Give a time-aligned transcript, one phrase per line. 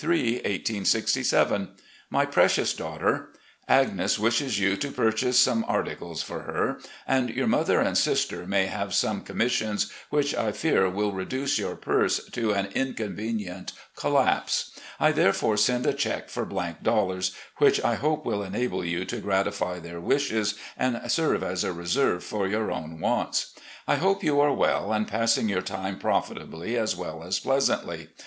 [2.09, 3.29] "My Precious Daughter:
[3.67, 8.47] Agnes wishes you to pur chase some articles for her, and your mother and sister
[8.47, 14.71] may have some commissions, which I fear will reduce your purse to an inconvenient collapse.
[14.99, 16.45] I therefore send a check for
[16.81, 21.71] dollars, which I hope will enable you to gratify their wishes and serve as a
[21.73, 23.53] reserve for your own wants.
[23.87, 28.07] I hope you are well and passing your time profitably as well as pleasantly.